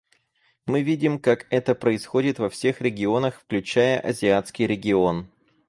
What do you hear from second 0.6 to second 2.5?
Мы видим, как это происходит во